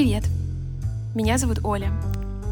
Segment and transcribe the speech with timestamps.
[0.00, 0.24] Привет!
[1.14, 1.92] Меня зовут Оля,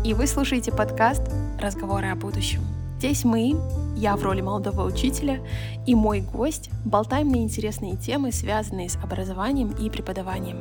[0.05, 1.23] и вы слушаете подкаст
[1.59, 2.61] «Разговоры о будущем».
[2.99, 3.57] Здесь мы,
[3.97, 5.41] я в роли молодого учителя,
[5.87, 10.59] и мой гость болтаем на интересные темы, связанные с образованием и преподаванием.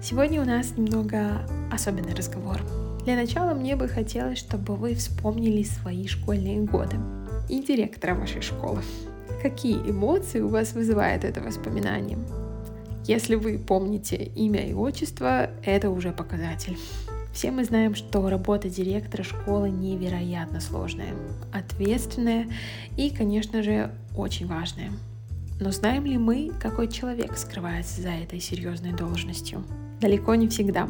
[0.00, 2.60] Сегодня у нас немного особенный разговор.
[3.04, 6.96] Для начала мне бы хотелось, чтобы вы вспомнили свои школьные годы
[7.48, 8.82] и директора вашей школы.
[9.42, 12.18] Какие эмоции у вас вызывает это воспоминание?
[13.06, 16.76] Если вы помните имя и отчество, это уже показатель.
[17.32, 21.14] Все мы знаем, что работа директора школы невероятно сложная,
[21.52, 22.48] ответственная
[22.96, 24.90] и, конечно же, очень важная.
[25.60, 29.62] Но знаем ли мы, какой человек скрывается за этой серьезной должностью?
[30.00, 30.88] Далеко не всегда.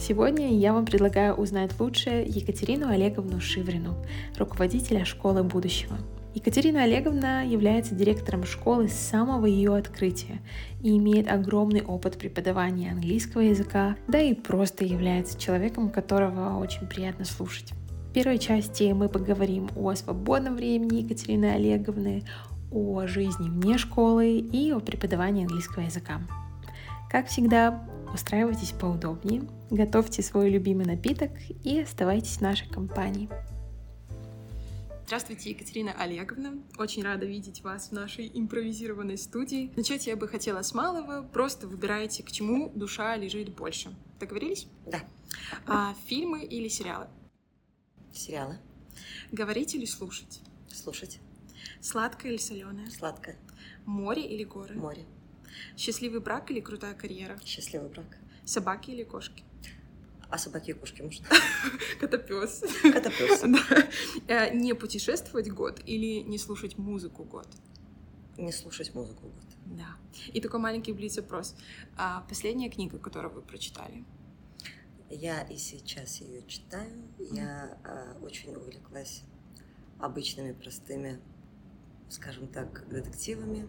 [0.00, 3.94] Сегодня я вам предлагаю узнать лучше Екатерину Олеговну Шиврину,
[4.36, 5.96] руководителя школы будущего–
[6.36, 10.42] Екатерина Олеговна является директором школы с самого ее открытия
[10.82, 17.24] и имеет огромный опыт преподавания английского языка, да и просто является человеком, которого очень приятно
[17.24, 17.72] слушать.
[18.10, 22.22] В первой части мы поговорим о свободном времени Екатерины Олеговны,
[22.70, 26.20] о жизни вне школы и о преподавании английского языка.
[27.10, 27.82] Как всегда,
[28.12, 31.30] устраивайтесь поудобнее, готовьте свой любимый напиток
[31.64, 33.30] и оставайтесь в нашей компании.
[35.06, 36.58] Здравствуйте, Екатерина Олеговна.
[36.78, 39.72] Очень рада видеть вас в нашей импровизированной студии.
[39.76, 41.22] Начать я бы хотела с малого.
[41.22, 43.94] Просто выбирайте, к чему душа лежит больше.
[44.18, 44.66] Договорились?
[44.84, 44.98] Да.
[45.64, 47.06] А, фильмы или сериалы?
[48.12, 48.58] Сериалы.
[49.30, 50.40] Говорить или слушать?
[50.66, 51.20] Слушать.
[51.80, 52.90] Сладкое или соленое?
[52.90, 53.38] Сладкое.
[53.84, 54.74] Море или горы?
[54.74, 55.04] Море.
[55.76, 57.38] Счастливый брак или крутая карьера?
[57.44, 58.18] Счастливый брак.
[58.44, 59.44] Собаки или кошки?
[60.28, 61.26] А собаки и кошки можно?
[62.00, 62.64] Котопес.
[62.82, 63.42] Котопес.
[63.46, 63.88] Да.
[64.28, 67.48] Э, не путешествовать год или не слушать музыку год?
[68.36, 69.44] Не слушать музыку год.
[69.66, 69.96] Да.
[70.32, 71.54] И такой маленький блиц-опрос.
[71.96, 74.04] А последняя книга, которую вы прочитали?
[75.08, 77.08] Я и сейчас ее читаю.
[77.18, 79.22] Я а, очень увлеклась
[80.00, 81.20] обычными, простыми,
[82.08, 83.68] скажем так, детективами.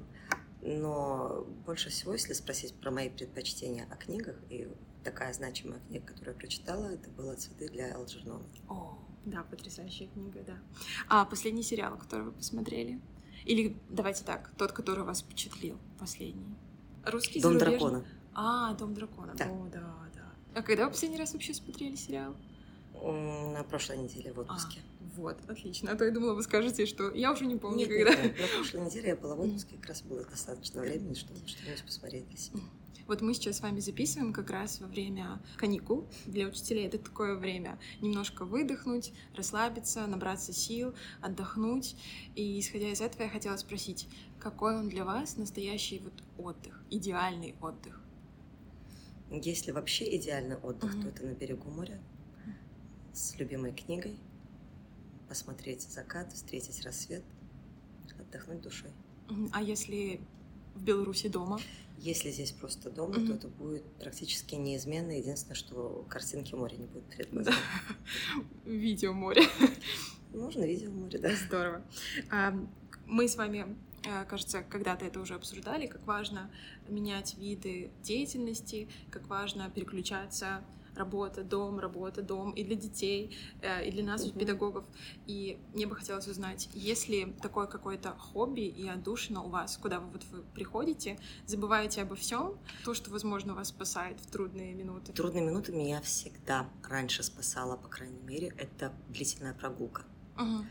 [0.62, 4.68] Но больше всего, если спросить про мои предпочтения о книгах и
[5.07, 8.44] такая значимая книга, которую я прочитала, это было «Цветы для Алджернона».
[8.68, 10.57] О, да, потрясающая книга, да.
[11.07, 13.00] А последний сериал, который вы посмотрели?
[13.45, 16.57] Или давайте так, тот, который вас впечатлил, последний.
[17.06, 17.79] Русский Дом зарубежный?
[17.79, 18.06] дракона.
[18.34, 19.34] А, Дом дракона.
[19.38, 19.45] Да.
[19.45, 19.79] О, да,
[20.13, 20.34] да.
[20.56, 22.35] А когда вы последний раз вообще смотрели сериал?
[22.94, 24.81] На прошлой неделе в отпуске.
[24.81, 25.91] А, вот, отлично.
[25.91, 28.24] А то я думала, вы скажете, что я уже не помню, нет, когда.
[28.24, 28.41] Нет, нет.
[28.41, 32.28] На прошлой неделе я была в отпуске, как раз было достаточно времени, чтобы что-нибудь посмотреть
[32.28, 32.59] для себя.
[33.08, 36.09] Вот мы сейчас с вами записываем как раз во время каникул.
[36.25, 41.96] Для учителей это такое время немножко выдохнуть, расслабиться, набраться сил, отдохнуть.
[42.36, 44.09] И исходя из этого я хотела спросить,
[44.40, 48.02] какой он для вас настоящий вот отдых, идеальный отдых?
[49.31, 51.02] Если вообще идеальный отдых, mm-hmm.
[51.02, 52.02] то это на берегу моря
[53.14, 54.18] с любимой книгой,
[55.28, 57.24] посмотреть закат, встретить рассвет,
[58.19, 58.92] отдохнуть душой.
[59.52, 60.22] А если
[60.77, 61.59] в Беларуси дома?
[61.99, 63.27] Если здесь просто дома, mm-hmm.
[63.27, 65.11] то это будет практически неизменно.
[65.11, 67.55] Единственное, что картинки моря не будет перед глазами.
[67.55, 68.41] Да.
[68.71, 69.43] Видео море.
[70.33, 71.35] Можно видео море, да.
[71.35, 71.81] Здорово.
[72.29, 72.53] А,
[73.07, 76.51] мы с вами э, кажется, когда-то это уже обсуждали, как важно
[76.88, 80.63] менять виды деятельности, как важно переключаться
[80.97, 84.40] работа, дом, работа, дом и для детей, э, и для нас, mm-hmm.
[84.40, 84.85] педагогов.
[85.25, 90.00] И мне бы хотелось узнать, есть ли такое какое-то хобби и отдушина у вас, куда
[90.00, 95.13] вы вот вы приходите, забываете обо всем, то, что, возможно, вас спасает в трудные минуты?
[95.13, 100.03] Трудные минуты меня всегда раньше спасала, по крайней мере, это длительная прогулка.
[100.36, 100.66] Uh-huh.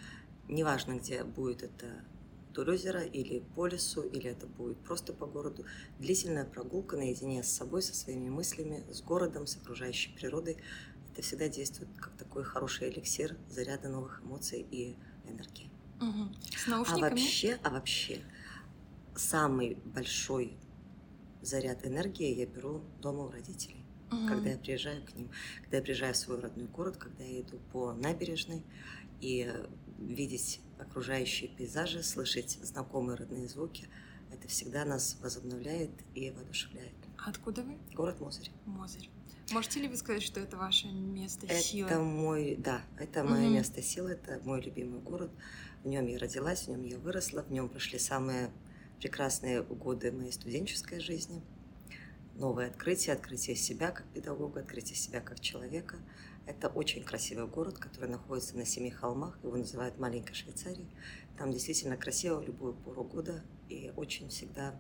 [0.49, 1.87] Неважно, где будет это
[2.57, 5.65] вдоль озера или по лесу, или это будет просто по городу.
[5.99, 10.57] Длительная прогулка наедине с собой, со своими мыслями, с городом, с окружающей природой.
[11.13, 14.97] Это всегда действует как такой хороший эликсир заряда новых эмоций и
[15.29, 15.71] энергии.
[16.01, 16.35] Угу.
[16.57, 18.21] С А вообще, а вообще,
[19.15, 20.57] самый большой
[21.43, 23.85] заряд энергии я беру дома у родителей.
[24.11, 24.29] Угу.
[24.29, 25.31] Когда я приезжаю к ним,
[25.63, 28.63] когда я приезжаю в свой родной город, когда я иду по набережной
[29.21, 29.53] и
[29.99, 33.89] видеть окружающие пейзажи, слышать знакомые родные звуки,
[34.33, 36.95] это всегда нас возобновляет и воодушевляет.
[37.19, 37.79] А откуда вы?
[37.95, 38.51] Город Мозырь.
[38.67, 39.09] Мозырь.
[39.53, 41.89] Можете ли вы сказать, что это ваше место силы?
[41.89, 43.55] Это мой, да, это мое угу.
[43.55, 45.31] место силы, это мой любимый город.
[45.85, 48.51] В нем я родилась, в нем я выросла, в нем прошли самые
[48.99, 51.43] прекрасные годы моей студенческой жизни.
[52.35, 55.97] Новое открытие, открытие себя как педагога, открытие себя как человека–
[56.47, 59.39] это очень красивый город, который находится на семи холмах.
[59.43, 60.89] Его называют маленькой Швейцарией.
[61.37, 64.75] Там действительно красиво в любую пору года и очень всегда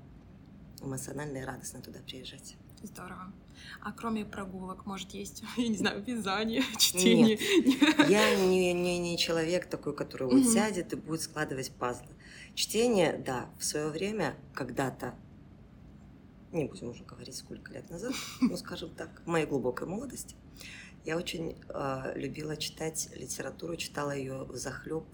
[0.80, 2.56] эмоционально и радостно туда приезжать.
[2.82, 3.32] Здорово.
[3.80, 7.36] А кроме прогулок, может, есть, я не знаю, вязание, чтение?
[7.36, 12.14] Нет, я не, не, не человек такой, который вот сядет и будет складывать пазлы.
[12.54, 15.14] Чтение, да, в свое время, когда-то,
[16.52, 20.36] не будем уже говорить, сколько лет назад, ну, скажем так, в моей глубокой молодости,
[21.06, 25.04] я очень э, любила читать литературу, читала ее в захлеб.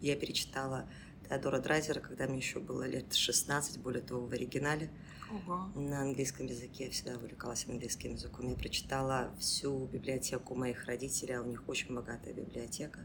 [0.00, 0.88] Я перечитала
[1.28, 4.88] Теодора Драйзера, когда мне еще было лет 16, более того, в оригинале.
[5.32, 5.68] Ого.
[5.74, 8.48] На английском языке я всегда увлекалась английским языком.
[8.50, 13.00] Я прочитала всю библиотеку моих родителей, а у них очень богатая библиотека.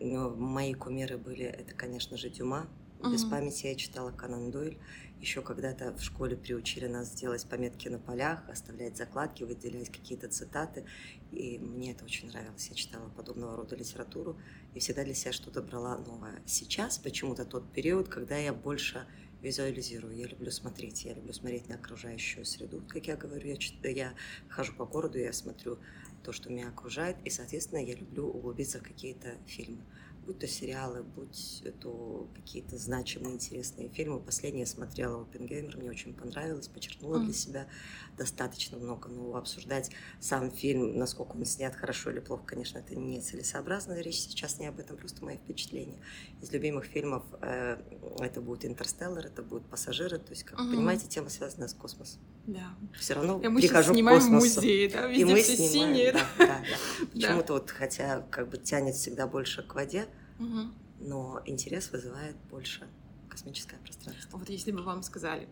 [0.00, 2.66] Но мои кумиры были, это, конечно же, Дюма.
[3.02, 4.76] Без mm памяти я читала Канан Дойль.
[5.20, 10.84] Еще когда-то в школе приучили нас делать пометки на полях, оставлять закладки, выделять какие-то цитаты.
[11.30, 12.68] И мне это очень нравилось.
[12.68, 14.38] Я читала подобного рода литературу
[14.74, 16.42] и всегда для себя что-то брала новое.
[16.44, 19.06] Сейчас почему-то тот период, когда я больше
[19.40, 22.82] визуализирую, я люблю смотреть, я люблю смотреть на окружающую среду.
[22.86, 24.14] Как я говорю, я, я
[24.48, 25.78] хожу по городу, я смотрю
[26.22, 29.82] то, что меня окружает, и, соответственно, я люблю углубиться в какие-то фильмы
[30.26, 34.20] будь то сериалы, будь то какие-то значимые, интересные фильмы.
[34.20, 37.24] Последнее смотрела «Опенгеймер», мне очень понравилось, подчеркнула mm.
[37.24, 37.66] для себя
[38.16, 39.08] достаточно много.
[39.08, 39.90] Но обсуждать
[40.20, 44.00] сам фильм, насколько он снят хорошо или плохо, конечно, это не целесообразно.
[44.00, 45.98] Речь сейчас не об этом, просто мои впечатления.
[46.42, 47.78] Из любимых фильмов э,
[48.20, 50.18] это будет «Интерстеллар», это будут «Пассажиры».
[50.18, 50.70] То есть, как mm-hmm.
[50.70, 52.20] понимаете, тема связана с космосом.
[52.46, 52.74] Да.
[52.98, 54.30] Все равно и мы прихожу к космосу.
[54.30, 56.12] музей, да, везде и мы все снимаем, синие.
[56.12, 56.46] Да, да,
[57.00, 57.06] да.
[57.12, 60.06] Почему-то вот, хотя как бы тянет всегда больше к воде,
[60.40, 60.72] Угу.
[61.00, 62.88] но интерес вызывает больше
[63.28, 64.38] космическое пространство.
[64.38, 65.48] Вот если бы вам сказали,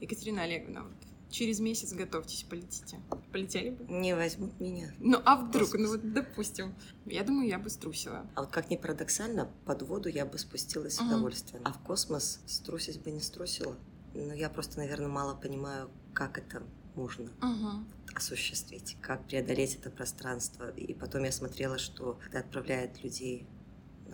[0.00, 0.94] Екатерина Олеговна, вот
[1.30, 3.00] через месяц готовьтесь, полетите.
[3.32, 3.84] Полетели бы?
[3.84, 4.92] Не возьмут меня.
[4.98, 5.70] Ну, а вдруг?
[5.70, 5.80] Космос.
[5.80, 6.74] Ну, вот, допустим.
[7.04, 8.26] Я думаю, я бы струсила.
[8.34, 11.62] А вот как ни парадоксально, под воду я бы спустилась с удовольствием.
[11.64, 13.76] А в космос струсить бы не струсила.
[14.14, 16.62] Но я просто, наверное, мало понимаю, как это
[16.94, 17.84] можно угу.
[18.14, 20.70] осуществить, как преодолеть это пространство.
[20.70, 23.46] И потом я смотрела, что когда отправляют людей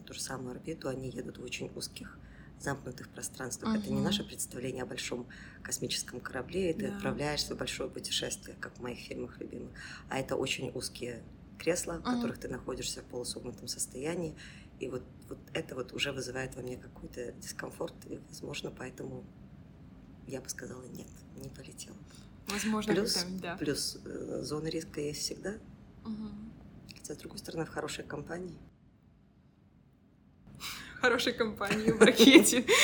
[0.05, 2.19] ту же самую орбиту, они едут в очень узких
[2.61, 3.71] замкнутых пространствах.
[3.73, 3.79] Угу.
[3.81, 5.27] Это не наше представление о большом
[5.62, 6.97] космическом корабле, и ты да.
[6.97, 9.71] отправляешься в большое путешествие, как в моих фильмах любимых.
[10.09, 11.23] А это очень узкие
[11.59, 12.17] кресла, в угу.
[12.17, 14.35] которых ты находишься в полусогнутом состоянии.
[14.81, 19.25] И вот, вот это вот уже вызывает во мне какой-то дискомфорт, и, возможно, поэтому
[20.27, 21.97] я бы сказала нет, не полетела.
[22.49, 23.56] Возможно, плюс, да.
[23.56, 25.55] плюс э, зона риска есть всегда.
[26.05, 26.29] Угу.
[26.95, 28.59] Хотя, с другой стороны, в хорошей компании
[31.05, 32.65] хорошей компании в ракете.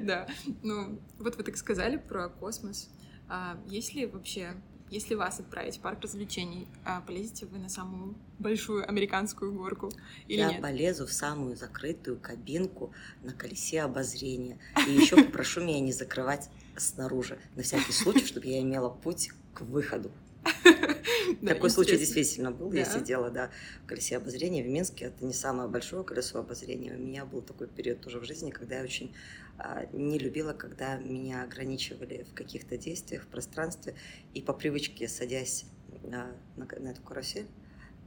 [0.00, 0.26] Да.
[0.62, 2.90] Ну, вот вы так сказали про космос.
[3.28, 4.54] А если вообще,
[4.90, 9.90] если вас отправить в парк развлечений, а полезете вы на самую большую американскую горку
[10.28, 10.60] или Я нет?
[10.62, 12.92] полезу в самую закрытую кабинку
[13.22, 14.58] на колесе обозрения.
[14.86, 19.62] И еще попрошу меня не закрывать снаружи, на всякий случай, чтобы я имела путь к
[19.62, 20.10] выходу.
[21.46, 22.72] Такой случай действительно был.
[22.72, 23.50] Я сидела, да,
[23.84, 25.06] в колесе обозрения в Минске.
[25.06, 26.94] Это не самое большое колесо обозрения.
[26.94, 29.14] У меня был такой период тоже в жизни, когда я очень
[29.58, 33.94] а, не любила, когда меня ограничивали в каких-то действиях, в пространстве.
[34.34, 35.66] И по привычке, садясь
[36.02, 37.46] на, на, на эту карусель,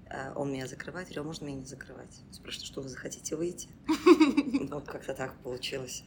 [0.09, 2.21] а, он меня закрывает, я говорю, можно меня не закрывать?
[2.31, 3.69] Спрашиваю, что вы захотите выйти?
[4.69, 6.03] Вот как-то так получилось.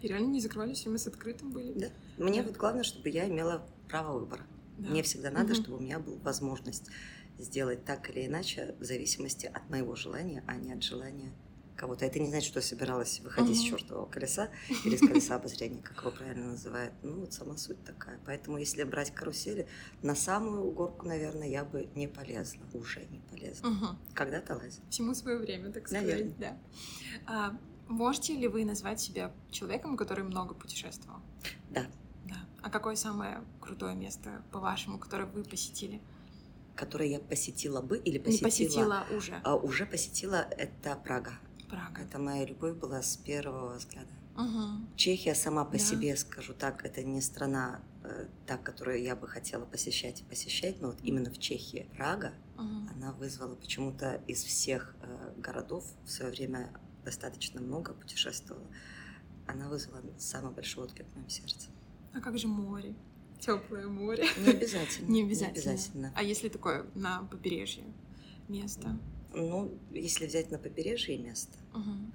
[0.00, 1.72] И реально не закрывали, все мы с открытым были?
[1.72, 1.88] Да.
[2.16, 4.46] Мне вот главное, чтобы я имела право выбора.
[4.82, 4.90] Да.
[4.90, 5.62] Мне всегда надо, угу.
[5.62, 6.90] чтобы у меня была возможность
[7.38, 11.32] сделать так или иначе в зависимости от моего желания, а не от желания
[11.76, 12.04] кого-то.
[12.04, 13.66] Это не значит, что я собиралась выходить угу.
[13.66, 14.50] с чертового колеса
[14.84, 16.94] или с колеса обозрения, как его правильно называют.
[17.02, 18.20] Ну, вот сама суть такая.
[18.24, 19.66] Поэтому, если брать карусели,
[20.02, 22.62] на самую горку, наверное, я бы не полезла.
[22.74, 23.68] Уже не полезла.
[23.68, 23.86] Угу.
[24.14, 24.84] Когда-то лазила.
[24.90, 26.06] Всему свое время, так сказать.
[26.06, 26.34] Наверное.
[26.38, 26.58] Да.
[27.26, 27.58] А,
[27.88, 31.20] можете ли вы назвать себя человеком, который много путешествовал?
[31.70, 31.86] Да.
[32.62, 36.00] А какое самое крутое место, по-вашему, которое вы посетили?
[36.76, 38.46] Которое я посетила бы или посетила?
[38.46, 39.40] Не посетила уже.
[39.44, 41.32] А, уже посетила, это Прага.
[41.68, 42.02] Прага.
[42.02, 44.10] Это моя любовь была с первого взгляда.
[44.36, 44.96] Угу.
[44.96, 45.78] Чехия сама по да.
[45.78, 50.80] себе, скажу так, это не страна, э, та, которую я бы хотела посещать и посещать,
[50.80, 52.88] но вот именно в Чехии Прага, угу.
[52.94, 56.72] она вызвала почему-то из всех э, городов в свое время
[57.04, 58.66] достаточно много путешествовала.
[59.46, 61.68] Она вызвала самый большой отклик в моем сердце.
[62.14, 62.94] А как же море?
[63.40, 64.24] Теплое море.
[64.38, 65.10] Не обязательно.
[65.10, 65.52] Не обязательно.
[65.54, 66.12] Не обязательно.
[66.14, 67.84] А если такое на побережье
[68.48, 68.98] место?
[69.34, 72.12] Ну, если взять на побережье место, угу.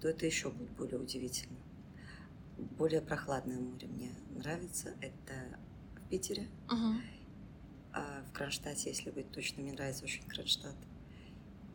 [0.00, 1.56] то это еще будет более удивительно.
[2.76, 4.94] Более прохладное море мне нравится.
[5.00, 5.58] Это
[5.96, 6.46] в Питере.
[6.66, 7.00] Угу.
[7.94, 10.76] А в Кронштадте, если быть точно, мне нравится очень Кронштадт.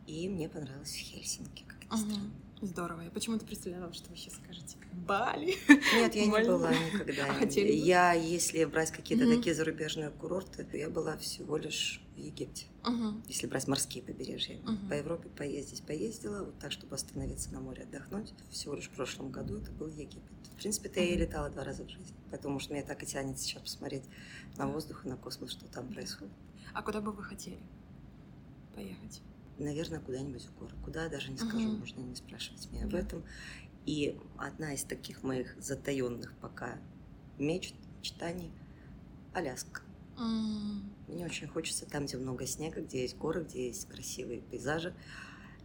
[0.06, 2.04] И мне понравилось в Хельсинки, как это угу.
[2.04, 2.30] странно.
[2.60, 3.02] Здорово.
[3.02, 5.54] Я почему-то представляла, что вы сейчас скажете Бали.
[5.94, 7.26] Нет, я не была никогда.
[7.28, 7.86] А хотели бы?
[7.86, 12.66] Я, если брать какие-то такие зарубежные курорты, то я была всего лишь в Египте.
[13.28, 14.58] Если брать морские побережья.
[14.88, 18.32] По Европе поездить поездила, вот так, чтобы остановиться на море, отдохнуть.
[18.50, 20.22] Всего лишь в прошлом году это был Египет.
[20.54, 22.14] В принципе-то я и летала два раза в жизни.
[22.30, 24.04] Потому что меня так и тянет сейчас посмотреть
[24.56, 26.32] на воздух и на космос, что там происходит.
[26.72, 27.58] А куда бы вы хотели
[28.74, 29.20] поехать?
[29.58, 30.74] Наверное, куда-нибудь в горы.
[30.84, 31.78] Куда, даже не скажу, Мгм.
[31.78, 32.98] можно не спрашивать меня об Да.
[33.00, 33.24] этом.
[33.86, 36.78] И одна из таких моих затаенных пока
[37.38, 38.50] мечт, мечтаний–
[39.34, 39.82] Аляска.
[40.16, 44.94] М, Мне очень хочется там, где много снега, где есть горы, где есть красивые пейзажи,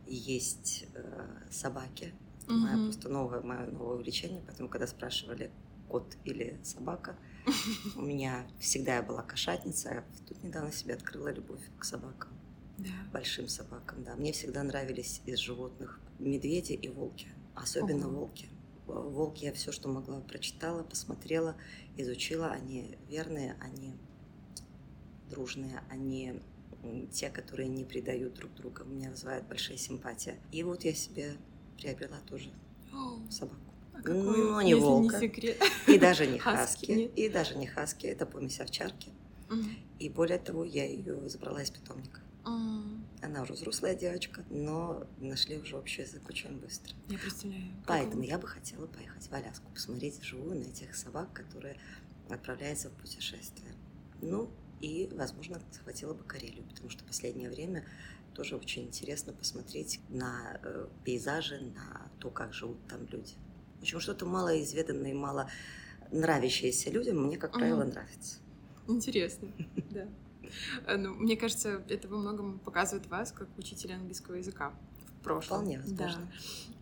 [0.06, 2.14] есть э, собаки.
[2.44, 2.86] Это Мое Мгм.
[2.86, 4.42] просто новое, мое новое увлечение.
[4.46, 5.52] Поэтому, когда спрашивали,
[5.88, 7.16] кот или собака,
[7.96, 10.00] у меня всегда я была кошатница.
[10.00, 12.39] а Тут недавно себе открыла любовь к собакам,
[12.80, 12.90] Да.
[13.14, 14.04] большим собакам.
[14.04, 18.20] Да, мне всегда нравились из животных медведи и волки, особенно Ого.
[18.20, 18.48] волки.
[18.88, 21.56] В- Волки я все, что могла, прочитала, посмотрела,
[21.98, 22.48] изучила.
[22.48, 23.94] Они верные, они
[25.30, 26.42] дружные, они
[27.12, 28.84] те, которые не предают друг друга.
[28.84, 30.38] Меня вызывает большая симпатия.
[30.52, 31.34] И вот я себе
[31.78, 32.50] приобрела тоже
[33.30, 33.60] собаку.
[33.94, 35.16] а какой, Ну, не волка.
[35.20, 35.62] не секрет?
[35.88, 36.92] И даже не Хаски, хаски.
[36.92, 37.12] нет?
[37.18, 38.08] И даже не хаски.
[38.08, 39.10] Это помесь овчарки.
[39.50, 39.76] Мгм.
[40.00, 42.22] И более того, я ее забрала из питомника.
[42.46, 46.96] М, Она уже взрослая девочка, но нашли уже общий язык очень быстро.
[47.10, 47.64] Я представляю.
[47.86, 51.78] Поэтому я бы хотела поехать в Аляску, посмотреть вживую на этих собак, которые
[52.30, 53.74] отправляются в путешествие.
[54.22, 57.86] Ну, и, возможно, захватила бы Карелию, потому что в последнее время
[58.34, 63.34] тоже очень интересно посмотреть на э, пейзажи, на то, как живут там люди.
[63.80, 65.50] В общем, что-то малоизведанное и мало
[66.12, 68.38] нравящееся людям мне, как правило, нравится.
[68.88, 69.52] Интересно,
[69.92, 70.08] да.
[70.86, 74.74] Э, Ну, мне кажется, это во многом показывает вас как учителя английского языка
[75.20, 75.58] в прошлом.
[75.60, 76.32] Вполне возможно.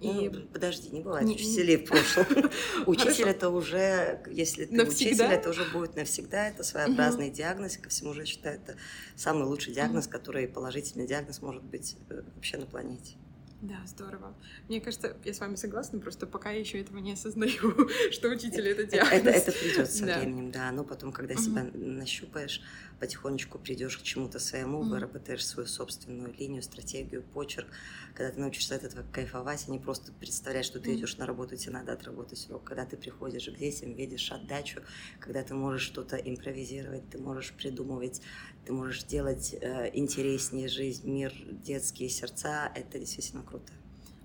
[0.02, 0.08] Да.
[0.08, 2.26] И Ну, подожди, не бывает Не- учителей в прошлом.
[2.86, 6.48] Учитель это уже, если ты учитель, это уже будет навсегда.
[6.48, 7.78] Это своеобразный диагноз.
[7.78, 8.78] Ко всему же считаю, это
[9.16, 13.16] самый лучший диагноз, который положительный диагноз может быть э, вообще на планете.
[13.62, 14.38] Да, здорово.
[14.68, 18.68] Мне кажется, я с вами согласна, просто пока я еще этого не осознаю, что учитель
[18.68, 19.10] это диагноз.
[19.10, 20.08] это, это придет со Да.
[20.08, 20.72] временем, да.
[20.72, 21.62] Но потом, когда Мгм.
[21.62, 22.62] себя нащупаешь,
[23.00, 24.88] потихонечку придешь к чему-то своему, Мгм.
[24.88, 27.72] выработаешь свою собственную линию, стратегию, почерк.
[28.14, 30.96] Когда ты научишься от этого кайфовать, а не просто представлять, что ты Мгм.
[30.96, 32.66] идешь на работу, тебе надо отработать срок.
[32.66, 34.82] Когда ты приходишь к детям, видишь отдачу,
[35.20, 38.22] когда ты можешь что-то импровизировать, ты можешь придумывать,
[38.68, 41.34] ты можешь делать э, интереснее жизнь, мир,
[41.64, 43.72] детские сердца, это действительно круто.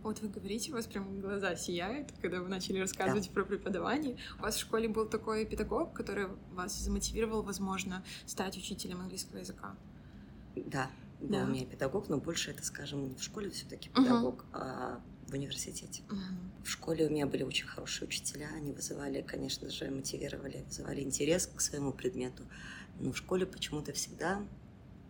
[0.03, 4.17] Вот вы говорите, у вас прям глаза сияют, когда вы начали рассказывать про преподавание.
[4.41, 9.77] У вас в школе был такой педагог, который вас замотивировал, возможно, стать учителем английского языка.
[10.57, 11.45] Да, был Да.
[11.45, 15.01] у меня педагог, но больше это, скажем, не в школе все-таки педагог, а
[15.33, 16.03] в университете.
[16.09, 16.53] Мгм.
[16.63, 21.47] В школе у меня были очень хорошие учителя, они вызывали, конечно же, мотивировали, вызывали интерес
[21.47, 22.45] к своему предмету.
[23.01, 24.47] Но в школе почему-то всегда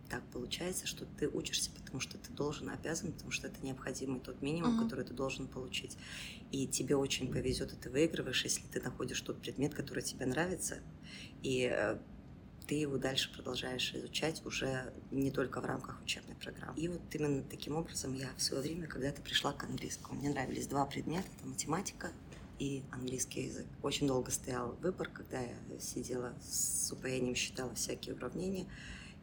[0.09, 4.41] так получается, что ты учишься, потому что ты должен, обязан, потому что это необходимый тот
[4.41, 4.79] минимум, Мгм.
[4.79, 5.97] который ты должен получить.
[6.51, 10.79] И тебе очень повезет, и ты выигрываешь, если ты находишь тот предмет, который тебе нравится,
[11.41, 11.97] и э,
[12.67, 16.77] ты его дальше продолжаешь изучать уже не только в рамках учебной программы.
[16.79, 20.19] И вот именно таким образом я в свое время когда-то пришла к английскому.
[20.19, 22.11] Мне нравились два предмета, это математика
[22.59, 23.65] и английский язык.
[23.81, 28.65] Очень долго стоял выбор, когда я сидела с упоением, считала всякие уравнения,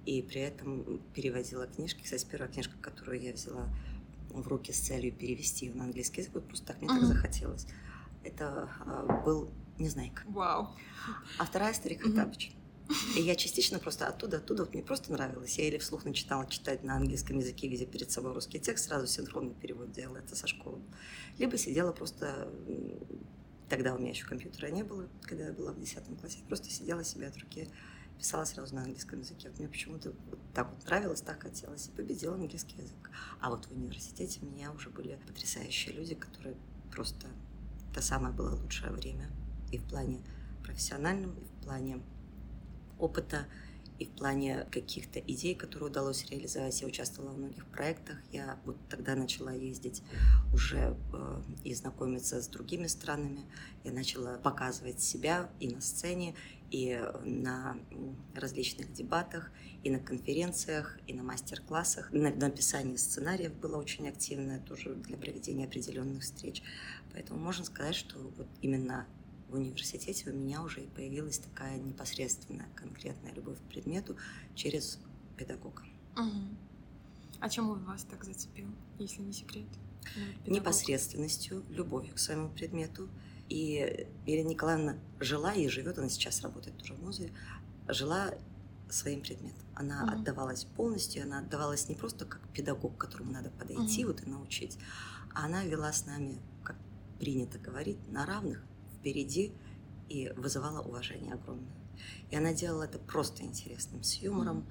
[0.07, 2.03] и при этом переводила книжки.
[2.03, 3.69] Кстати, первая книжка, которую я взяла
[4.31, 7.07] в руки с целью перевести ее на английский язык, вот просто так мне так Мгм.
[7.07, 7.67] захотелось.
[8.25, 10.23] Это а, был Незнайка.
[10.27, 10.69] Вау.
[11.39, 12.03] А вторая Старик.
[12.03, 12.53] Хоттабыч.
[13.17, 15.59] И я частично просто оттуда, оттуда вот мне просто нравилось.
[15.59, 19.55] Я или вслух начинала читать на английском языке, видя перед собой русский текст, сразу синхронный
[19.55, 20.81] перевод делала, это со школы.
[21.39, 22.51] Либо сидела просто...
[23.69, 26.39] Тогда у меня еще компьютера не было, когда я была в 10 классе.
[26.49, 27.69] Просто сидела себе от руки,
[28.19, 29.49] писала сразу на английском языке.
[29.49, 33.11] Вот мне почему-то вот так вот нравилось, так хотелось, и победила английский язык.
[33.41, 36.57] А вот в университете у меня уже были потрясающие люди, которые
[36.91, 37.29] просто...
[37.93, 39.31] Это самое было лучшее время
[39.71, 40.21] и в плане
[40.65, 42.01] профессиональном, и в плане
[43.01, 43.47] опыта,
[44.01, 46.81] и в плане каких-то идей, которые удалось реализовать.
[46.81, 48.17] Я участвовала в многих проектах.
[48.33, 50.03] Я вот тогда начала ездить
[50.55, 53.45] уже э, и знакомиться с другими странами.
[53.85, 56.35] Я начала показывать себя и на сцене,
[56.71, 57.77] и на
[58.35, 59.51] различных дебатах,
[59.85, 62.11] и на конференциях, и на мастер-классах.
[62.11, 66.63] На написании сценариев было очень активное тоже для проведения определенных встреч.
[67.13, 69.07] Поэтому можно сказать, что вот именно
[69.51, 74.17] в университете у меня уже и появилась такая непосредственная, конкретная любовь к предмету
[74.55, 74.99] через
[75.37, 75.83] педагога.
[76.17, 76.57] Мгм.
[77.41, 79.67] А чем он вас так зацепил, если не секрет?
[80.47, 83.09] Ну, непосредственностью, любовью к своему предмету.
[83.49, 87.33] И Елена Николаевна жила и живет, она сейчас работает тоже в музее,
[87.89, 88.33] жила
[88.89, 89.67] своим предметом.
[89.75, 90.21] Она mm-hmm.
[90.21, 94.07] отдавалась полностью, она отдавалась не просто как педагог, к которому надо подойти mm-hmm.
[94.07, 94.79] вот и научить,
[95.35, 96.77] а она вела с нами, как
[97.19, 98.65] принято говорить, на равных,
[99.01, 99.53] впереди
[100.09, 101.75] и вызывала уважение огромное.
[102.31, 104.67] И она делала это просто интересным, с юмором,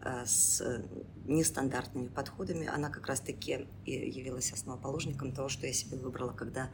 [0.00, 0.26] mm-hmm.
[0.26, 0.82] с
[1.26, 2.66] нестандартными подходами.
[2.66, 6.70] Она как раз-таки и явилась основоположником того, что я себе выбрала, когда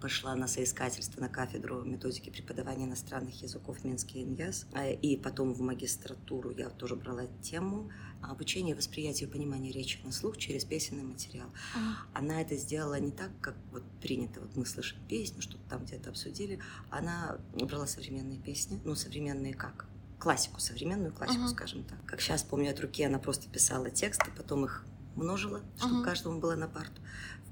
[0.00, 4.66] пошла на соискательство на кафедру методики преподавания иностранных языков Минский ИНЯС.
[4.72, 7.90] А, и потом в магистратуру я тоже брала тему
[8.22, 11.48] обучения восприятию и понимания речи на слух через песенный материал.
[12.12, 14.40] Она это сделала не так, как вот принято.
[14.40, 16.60] Вот мы слышим песню, что-то там где-то обсудили.
[16.90, 18.80] Она брала современные песни.
[18.84, 19.86] Ну, современные как?
[20.18, 21.50] Классику, современную классику, uh-huh.
[21.50, 22.02] скажем так.
[22.06, 24.84] Как сейчас помню от руки, она просто писала тексты, потом их
[25.14, 26.04] множила, чтобы uh-huh.
[26.04, 27.00] каждому было на парту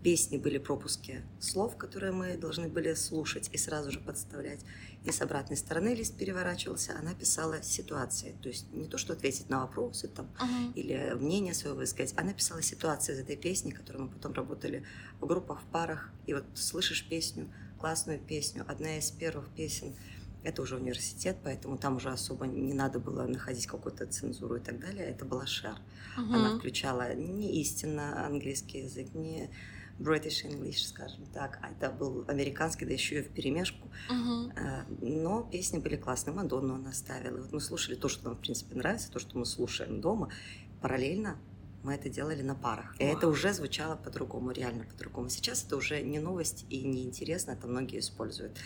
[0.05, 4.61] песни были пропуски слов, которые мы должны были слушать и сразу же подставлять.
[5.03, 8.37] И с обратной стороны лист переворачивался, она писала ситуации.
[8.43, 10.75] То есть не то, что ответить на вопросы там, uh-huh.
[10.75, 14.85] или мнение свое высказать, она писала ситуации из этой песни, которую мы потом работали
[15.21, 16.11] в группах, в парах.
[16.27, 19.97] И вот слышишь песню, классную песню, одна из первых песен,
[20.43, 24.79] это уже университет, поэтому там уже особо не надо было находить какую-то цензуру и так
[24.79, 25.07] далее.
[25.07, 25.79] Это была Шер.
[26.19, 26.35] Uh-huh.
[26.35, 29.51] Она включала не истинно английский язык, не
[29.99, 31.59] British English, скажем так.
[31.63, 33.89] А это был американский, да еще и в перемешку.
[34.11, 34.85] Uh-huh.
[35.01, 36.35] Но песни были классные.
[36.35, 37.41] Мадонну она ставила.
[37.41, 40.31] Вот мы слушали то, что нам, в принципе, нравится, то, что мы слушаем дома.
[40.81, 41.39] Параллельно
[41.85, 42.97] мы это делали на парах.
[42.99, 45.29] И это уже звучало по-другому, реально по-другому.
[45.29, 48.59] Сейчас это уже не новость и не интересно, это многие используют.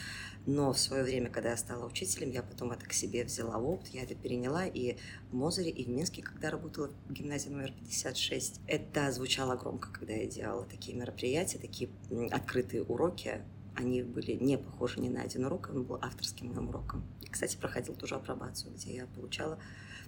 [0.47, 3.69] Но в свое время, когда я стала учителем, я потом это к себе взяла в
[3.69, 4.97] опыт, я это переняла и
[5.31, 8.61] в Мозере, и в Минске, когда работала в гимназии номер 56.
[8.69, 11.91] Это звучало громко, когда я делала такие мероприятия, такие
[12.31, 13.43] открытые уроки.
[13.75, 17.05] Они были не похожи ни на один урок, он был авторским моим уроком.
[17.23, 19.59] И, кстати, проходил тоже апробацию, где я получала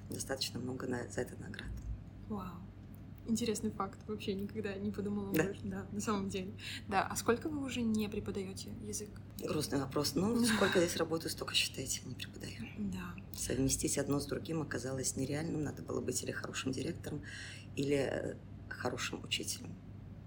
[0.08, 1.70] достаточно много на, за это наград.
[2.28, 2.69] Вау.
[3.30, 3.98] Интересный факт.
[4.08, 5.44] Вообще никогда не подумала да.
[5.44, 5.60] больше.
[5.62, 6.52] Да, на самом деле.
[6.88, 7.06] Да.
[7.06, 9.08] А сколько вы уже не преподаете язык?
[9.38, 10.16] Грустный вопрос.
[10.16, 12.66] Ну, сколько здесь работаю, столько, считаете, не преподаю.
[12.78, 13.14] Да.
[13.32, 15.62] Совместить одно с другим оказалось нереальным.
[15.62, 17.22] Надо было быть или хорошим директором,
[17.76, 18.36] или э,
[18.68, 19.76] хорошим учителем.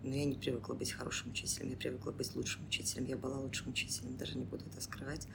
[0.02, 3.06] Но я не привыкла быть хорошим учителем, я привыкла быть лучшим учителем.
[3.06, 5.28] Я была лучшим учителем, даже не буду это скрывать.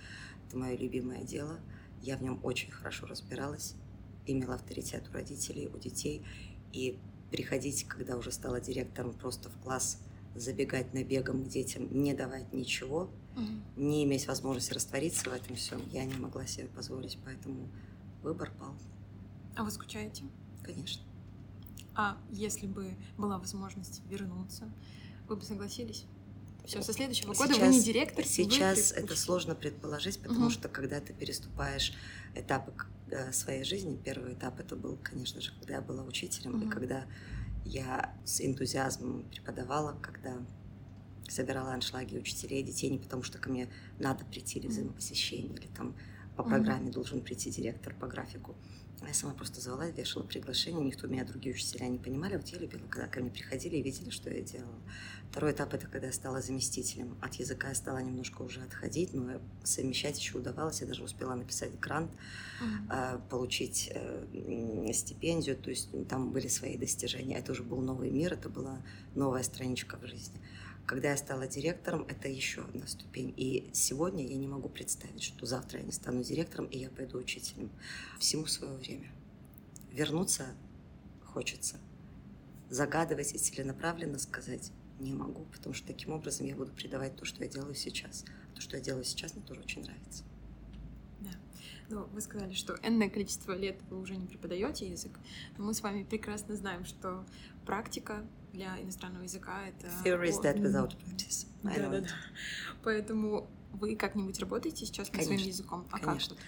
[0.46, 1.60] Это мое любимое дело.
[2.00, 3.74] Я в нем очень хорошо разбиралась,
[4.26, 6.24] имела авторитет у родителей, у детей.
[6.72, 6.98] И
[7.30, 9.98] приходить, когда уже стала директором, просто в класс
[10.34, 13.46] забегать набегом к детям, не давать ничего, угу.
[13.76, 17.68] не иметь возможности раствориться в этом всем, я не могла себе позволить, поэтому
[18.22, 18.74] выбор пал.
[19.56, 20.24] А вы скучаете?
[20.62, 21.02] Конечно.
[21.94, 24.70] А если бы была возможность вернуться,
[25.28, 26.04] вы бы согласились?
[26.64, 28.24] Все, со следующего года сейчас, вы не директор.
[28.24, 30.50] Сейчас это сложно предположить, потому угу.
[30.50, 31.94] что когда ты переступаешь
[32.34, 32.72] этапы
[33.32, 34.00] своей жизни.
[34.04, 36.68] Первый этап это был, конечно же, когда я была учителем, mm-hmm.
[36.68, 37.06] и когда
[37.64, 40.36] я с энтузиазмом преподавала, когда
[41.28, 43.68] собирала аншлаги учителей и детей не потому, что ко мне
[43.98, 45.94] надо прийти или взаимопосещение, или там
[46.38, 48.54] по программе должен прийти директор по графику.
[49.06, 52.36] Я сама просто звала, вешала приглашение, никто меня, другие учителя не понимали.
[52.36, 54.78] Вот я любила, когда ко мне приходили и видели, что я делала.
[55.30, 57.16] Второй этап– это когда я стала заместителем.
[57.20, 60.80] От языка я стала немножко уже отходить, но совмещать еще удавалось.
[60.80, 62.10] Я даже успела написать грант,
[62.62, 63.28] mm-hmm.
[63.28, 67.36] получить э, стипендию, то есть там были свои достижения.
[67.36, 68.80] Это уже был новый мир, это была
[69.16, 70.40] новая страничка в жизни.
[70.88, 73.34] Когда я стала директором, это еще одна ступень.
[73.36, 77.18] И сегодня я не могу представить, что завтра я не стану директором, и я пойду
[77.18, 77.70] учителем.
[78.18, 79.12] Всему свое время.
[79.92, 80.46] Вернуться
[81.22, 81.76] хочется.
[82.70, 87.44] Загадывать и целенаправленно сказать не могу, потому что таким образом я буду придавать то, что
[87.44, 88.24] я делаю сейчас.
[88.54, 90.24] То, что я делаю сейчас, мне тоже очень нравится.
[91.90, 95.18] Ну, вы сказали, что энное количество лет вы уже не преподаете язык,
[95.56, 97.24] но мы с вами прекрасно знаем, что
[97.64, 99.86] практика для иностранного языка это...
[100.04, 101.46] Theory is dead without practice.
[101.62, 102.08] Да, да, да.
[102.82, 105.86] Поэтому вы как-нибудь работаете сейчас над своим языком?
[105.90, 106.36] А Конечно.
[106.36, 106.44] как?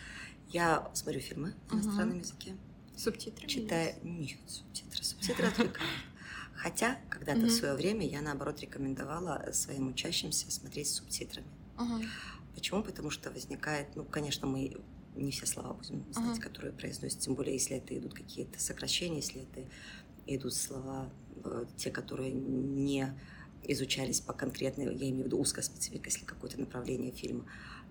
[0.48, 2.18] Я смотрю фильмы на иностранном угу.
[2.18, 2.56] языке.
[2.96, 3.46] Субтитры?
[3.46, 3.94] Читаю...
[4.02, 5.02] Нет, субтитры.
[5.02, 5.90] Субтитры отвлекают.
[6.54, 11.46] Хотя когда-то в свое время я, наоборот, рекомендовала своим учащимся смотреть с субтитрами.
[12.54, 12.82] Почему?
[12.82, 14.76] Потому что возникает, ну, конечно, мы
[15.14, 16.42] не все слова будем знать, uh-huh.
[16.42, 19.68] которые произносят, тем более, если это идут какие-то сокращения, если это
[20.26, 21.10] идут слова,
[21.44, 23.12] э, те, которые не
[23.64, 27.44] изучались по конкретной, я имею в виду узкая специфика, если какое-то направление фильма,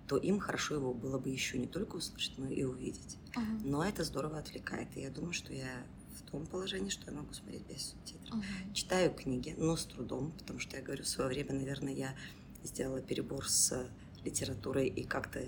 [0.08, 3.18] то им хорошо его было бы еще не только услышать, но и увидеть.
[3.36, 3.60] Uh-huh.
[3.64, 4.88] Но это здорово отвлекает.
[4.96, 5.84] И я думаю, что я
[6.18, 8.34] в том положении, что я могу смотреть без субтитров.
[8.34, 8.74] Мгм.
[8.74, 12.14] Читаю книги, но с трудом, потому что я говорю, в свое время, наверное, я
[12.62, 13.88] сделала перебор с
[14.24, 15.40] литературой и как-то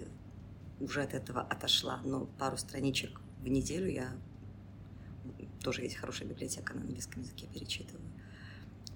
[0.82, 2.00] уже от этого отошла.
[2.04, 4.12] Но пару страничек в неделю я
[5.62, 8.04] тоже есть хорошая библиотека на английском языке, перечитываю.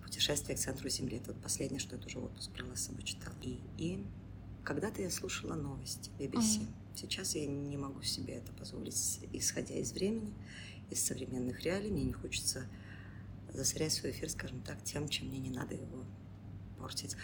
[0.02, 1.18] Путешествие к центру Земли.
[1.18, 3.34] Это вот последнее, что я тоже отпуск брала с собой читала.
[3.42, 4.04] И, и
[4.64, 6.60] когда-то я слушала новости BBC.
[6.60, 6.68] Мгм.
[6.94, 10.32] Сейчас я не могу себе это позволить, исходя из времени,
[10.90, 11.90] из современных реалий.
[11.90, 12.66] Мне не хочется
[13.52, 16.04] засорять свой эфир, скажем так, тем, чем мне не надо его
[16.78, 17.16] портить.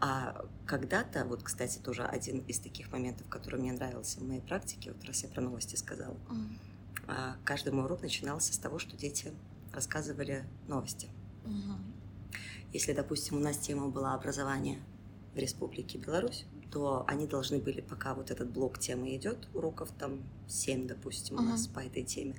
[0.00, 4.92] А когда-то, вот, кстати, тоже один из таких моментов, который мне нравился в моей практике,
[4.92, 6.16] вот раз я про новости сказала,
[7.06, 9.32] а, каждый мой урок начинался с того, что дети
[9.72, 11.08] рассказывали новости.
[11.44, 11.78] Мгм.
[12.72, 14.78] Если, допустим, у нас тема была образование
[15.34, 20.22] в Республике Беларусь, то они должны были, пока вот этот блок темы идет, уроков там
[20.48, 21.74] 7, допустим, у нас Мгм.
[21.74, 22.34] по этой теме,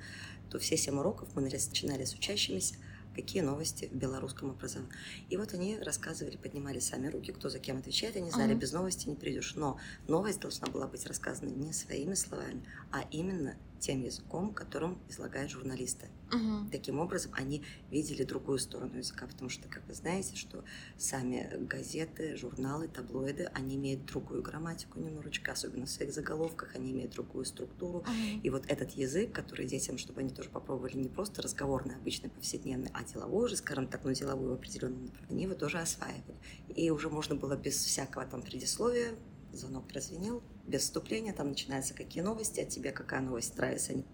[0.50, 2.76] то все 7 уроков мы начинали с учащимися,
[3.14, 4.92] какие новости в белорусском образовании.
[5.28, 8.60] И вот они рассказывали, поднимали сами руки, кто за кем отвечает, они знали, Мгм.
[8.60, 9.54] без новости не придешь.
[9.56, 15.50] Но новость должна была быть рассказана не своими словами, а именно тем языком, которым излагают
[15.50, 16.08] журналисты.
[16.30, 16.70] Мгм.
[16.70, 20.62] Таким образом, они видели другую сторону языка, потому что, как вы знаете, что
[20.96, 27.12] сами газеты, журналы, таблоиды, они имеют другую грамматику немножечко, особенно в своих заголовках, они имеют
[27.12, 28.00] другую структуру.
[28.00, 28.40] Мгм.
[28.42, 32.90] И вот этот язык, который детям, чтобы они тоже попробовали не просто разговорный, обычный, повседневный,
[32.94, 36.36] а деловой уже, скажем так, но деловой в определенном направлении, его тоже осваивали.
[36.68, 39.14] И уже можно было без всякого там предисловия,
[39.52, 44.04] звонок прозвенел, без вступления, там начинаются какие новости, от тебя какая новость нравится, они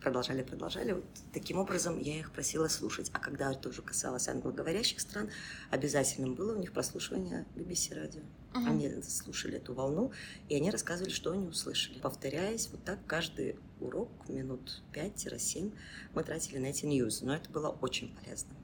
[0.00, 0.92] продолжали, продолжали.
[0.92, 3.10] Вот таким образом я их просила слушать.
[3.12, 5.30] А когда это уже касалось англоговорящих стран,
[5.70, 8.22] обязательным было у них прослушивание BBC радио.
[8.54, 8.68] Мгм.
[8.68, 10.12] Они слушали эту волну,
[10.48, 11.98] и они рассказывали, что они услышали.
[11.98, 15.72] Повторяясь, вот так каждый урок, минут 5-7,
[16.14, 17.22] мы тратили на эти ньюз.
[17.22, 18.54] Но это было очень полезно.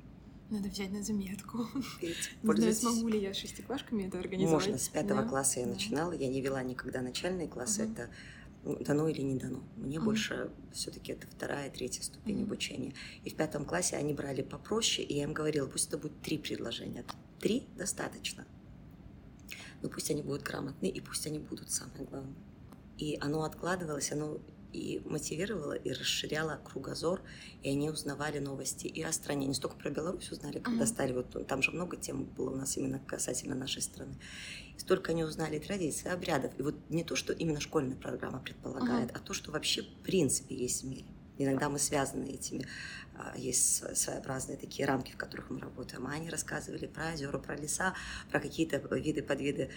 [0.51, 1.69] Надо взять на заметку.
[2.03, 4.67] Видите, Не знаю, смогу ли я шестиклашками это организовать.
[4.67, 5.29] Можно, с пятого Да.
[5.29, 7.93] класса я начинала, я не вела никогда начальные классы, Мгм.
[7.93, 8.11] это
[8.65, 9.63] ну, дано или не дано.
[9.77, 10.07] Мне Мгм.
[10.07, 12.45] больше все-таки это вторая, третья ступень Мгм.
[12.45, 12.93] обучения.
[13.25, 16.37] И в пятом классе они брали попроще, и я им говорила, пусть это будет три
[16.37, 17.05] предложения.
[17.39, 18.45] Три достаточно.
[19.83, 22.35] Но пусть они будут грамотны, и пусть они будут самое главное.
[22.99, 24.39] И оно откладывалось, оно
[24.73, 27.21] и мотивировало, и расширяло кругозор,
[27.63, 29.47] и они узнавали новости и о стране.
[29.47, 30.87] Не столько про Беларусь узнали, когда Мгм.
[30.87, 34.15] стали, вот ну, там же много тем было у нас именно касательно нашей страны.
[34.77, 36.53] И столько они узнали традиций, обрядов.
[36.59, 40.55] И вот не то, что именно школьная программа предполагает, а то, что вообще в принципе
[40.55, 41.05] есть в мире.
[41.39, 42.67] Иногда мы связаны этими,
[43.15, 46.07] а, есть сво- своеобразные такие рамки, в которых мы работаем.
[46.07, 47.95] А они рассказывали про озера, про леса,
[48.31, 49.71] про какие-то виды, подвиды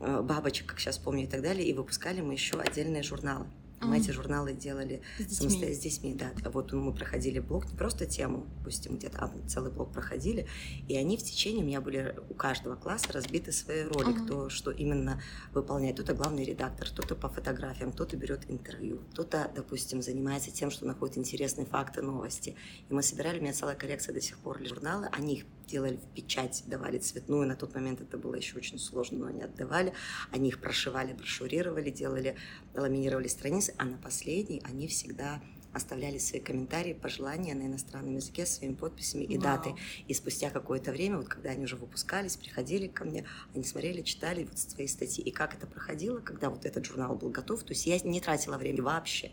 [0.00, 1.66] э, бабочек, как сейчас помню, и так далее.
[1.66, 3.46] И выпускали мы еще отдельные журналы.
[3.80, 5.74] Мы эти журналы делали С детьми.
[5.74, 6.32] с детьми, да.
[6.50, 10.46] Вот мы проходили блок, не просто тему, допустим, где-то, а целый блок проходили,
[10.88, 14.24] и они в течение, у меня были у каждого класса разбиты свои роли, Мгм.
[14.24, 15.20] кто что именно
[15.52, 15.94] выполняет.
[15.96, 21.18] Кто-то главный редактор, кто-то по фотографиям, кто-то берет интервью, кто-то, допустим, занимается тем, что находит
[21.18, 22.56] интересные факты, новости.
[22.88, 26.14] И мы собирали, у меня целая коллекция до сих пор журналы, они их делали в
[26.14, 29.92] печать, давали цветную, на тот момент это было еще очень сложно, но они отдавали,
[30.32, 32.36] они их прошивали, брошюрировали, делали,
[32.74, 35.40] ламинировали страницы, а на последней они всегда
[35.72, 39.42] оставляли свои комментарии, пожелания на иностранном языке с своими подписями и Вау.
[39.56, 39.74] датой.
[40.06, 44.44] И спустя какое-то время, вот когда они уже выпускались, приходили ко мне, они смотрели, читали
[44.44, 45.22] вот свои статьи.
[45.22, 48.56] И как это проходило, когда вот этот журнал был готов, то есть я не тратила
[48.56, 49.30] время вообще.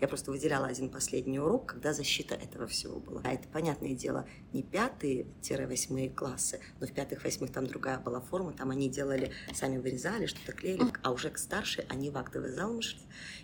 [0.00, 3.20] Я просто выделяла один последний урок, когда защита этого всего была.
[3.24, 8.70] А это, понятное дело, не пятые-восьмые классы, но в пятых-восьмых там другая была форма, там
[8.70, 12.82] они делали, сами вырезали, что-то клеили, а уже к старшей они в актовый зал мы
[12.82, 13.00] шли.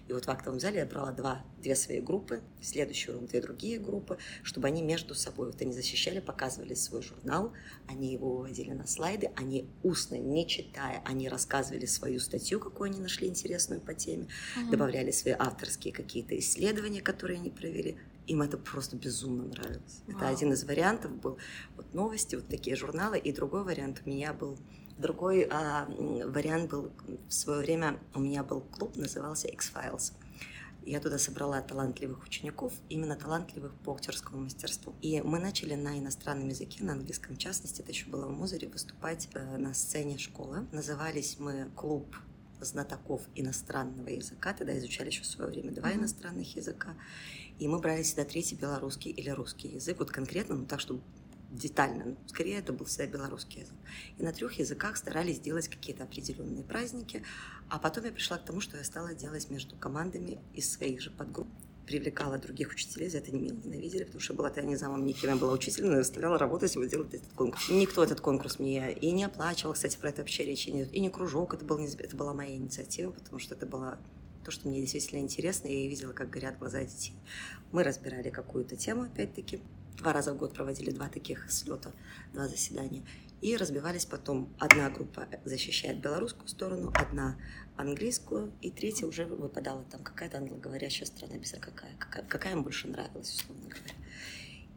[0.08, 3.40] И вот в актовом зале я брала два, две свои группы, в следующий урок две
[3.40, 7.52] другие группы, чтобы они между собой, вот они защищали, показывали свой журнал,
[7.88, 13.00] они его выводили на слайды, они устно, не читая, они рассказывали свою статью, какую они
[13.00, 14.70] нашли интересную по теме, Мгм.
[14.70, 17.96] добавляли свои авторские какие-то исследования, которые они провели.
[18.26, 20.02] Им это просто безумно нравилось.
[20.08, 20.32] Это Вау.
[20.32, 21.36] один из вариантов был.
[21.76, 23.18] Вот новости, вот такие журналы.
[23.18, 24.58] И другой вариант у меня был...
[24.98, 26.90] Другой а, вариант был
[27.28, 30.14] в свое время у меня был клуб, назывался X-Files.
[30.86, 34.94] Я туда собрала талантливых учеников, именно талантливых по актерскому мастерству.
[35.02, 38.68] И мы начали на иностранном языке, на английском в частности, это еще было в Мозере,
[38.68, 40.66] выступать э, на сцене школы.
[40.72, 42.16] Назывались мы «Клуб
[42.64, 44.52] знатоков иностранного языка».
[44.54, 46.00] Тогда изучали еще в свое время два Мгм.
[46.00, 46.94] иностранных языка.
[47.58, 51.02] И мы брали всегда третий белорусский или русский язык, вот конкретно, ну так, чтобы
[51.50, 53.76] детально, ну, скорее это был всегда белорусский язык.
[54.18, 57.22] И на трех языках старались делать какие-то определенные праздники,
[57.68, 61.10] а потом я пришла к тому, что я стала делать между командами из своих же
[61.10, 61.48] подгрупп
[61.86, 65.38] привлекала других учителей, за это не меня ненавидели, потому что была-то я не замом никем,
[65.38, 67.68] была учителем, но заставляла работать и делать этот конкурс.
[67.68, 70.92] Никто этот конкурс мне и не оплачивал, кстати, про это вообще речи нет.
[70.92, 73.98] И не кружок, это, был, это была моя инициатива, потому что это была
[74.44, 77.14] то, что мне действительно интересно, и я видела, как горят глаза детей.
[77.72, 79.60] Мы разбирали какую-то тему, опять-таки,
[79.96, 81.92] два раза в год проводили два таких слета,
[82.32, 83.04] два заседания.
[83.42, 84.48] И разбивались потом.
[84.58, 87.36] Одна группа защищает белорусскую сторону, одна
[87.76, 92.88] английскую, и третья уже выпадала там какая-то англоговорящая страна, без какая, какая, какая им больше
[92.88, 93.95] нравилась, условно говоря.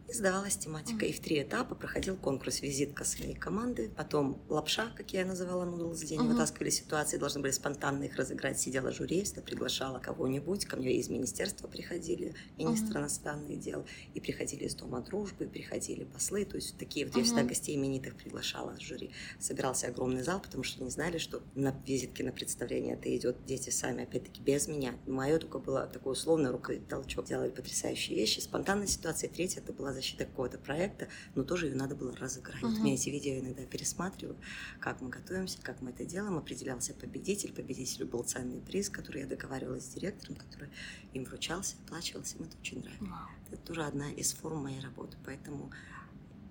[0.09, 1.05] И сдавалась тематика.
[1.05, 5.99] И в три этапа проходил конкурс визитка своей команды, потом лапша, как я называла, нудлс
[6.01, 6.31] день, uh-huh.
[6.31, 8.59] вытаскивали ситуации, должны были спонтанно их разыграть.
[8.59, 14.65] Сидела жюри, если приглашала кого-нибудь, ко мне из министерства приходили, министр иностранных дел, и приходили
[14.65, 18.81] из Дома дружбы, приходили послы, то есть такие вот я всегда гостей именитых приглашала в
[18.81, 19.11] жюри.
[19.39, 23.69] Собирался огромный зал, потому что не знали, что на визитке, на представление это идет дети
[23.69, 24.95] сами, опять-таки без меня.
[25.05, 27.25] Мое только было такое условное рукой толчок.
[27.25, 28.39] Делали потрясающие вещи.
[28.39, 29.29] Спонтанная ситуация.
[29.29, 32.61] Третья это была защита какого-то проекта, но тоже ее надо было разыграть.
[32.61, 32.69] Uh-huh.
[32.69, 34.37] Вот я эти видео иногда пересматриваю,
[34.79, 36.37] как мы готовимся, как мы это делаем.
[36.37, 40.69] Определялся победитель, победителю был ценный приз, который я договаривалась с директором, который
[41.13, 43.05] им вручался, оплачивался, им это очень нравится.
[43.51, 45.71] Это тоже одна из форм моей работы, поэтому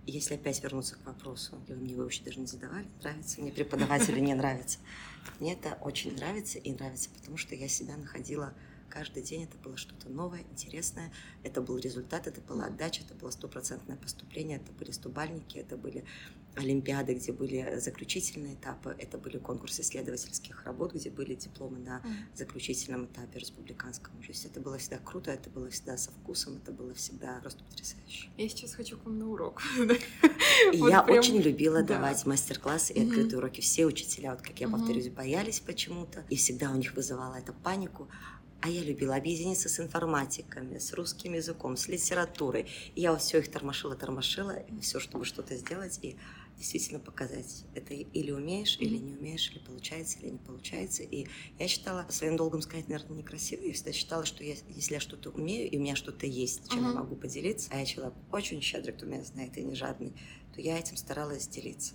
[0.06, 3.52] если опять вернуться к вопросу, и вы мне его вообще даже не задавали, нравится мне
[3.52, 4.78] преподаватель или не нравится.
[5.40, 8.54] Мне это очень нравится и нравится, потому что я себя находила
[8.88, 11.12] Каждый день это было что-то новое, интересное.
[11.42, 16.05] Это был результат, это была отдача, это было стопроцентное поступление, это были стубальники, это были
[16.59, 22.03] олимпиады, где были заключительные этапы, это были конкурсы исследовательских работ, где были дипломы на
[22.35, 24.16] заключительном этапе республиканском.
[24.20, 27.62] То есть это было всегда круто, это было всегда со вкусом, это было всегда просто
[27.64, 28.29] потрясающе.
[28.37, 29.62] Я сейчас хочу к вам на урок.
[30.72, 33.61] Я очень любила давать мастер-классы и открытые уроки.
[33.61, 38.09] Все учителя, вот как я повторюсь, боялись почему-то, и всегда у них вызывала это панику.
[38.61, 42.66] А я любила объединиться с информатиками, с русским языком, с литературой.
[42.97, 46.16] И я все их тормошила, тормошила, все, чтобы что-то сделать и
[46.57, 47.64] действительно показать.
[47.75, 51.05] Это или умеешь, или не умеешь, или получается, или не получается.
[51.05, 53.62] И я считала своим долгом сказать, наверное, некрасиво.
[53.62, 56.81] Я всегда считала, что я, если я что-то умею, и у меня что-то есть, чем
[56.81, 56.94] uh-huh.
[56.94, 60.12] я могу поделиться, а я человек очень щедрый, кто меня знает, и не жадный,
[60.53, 61.94] то я этим старалась делиться.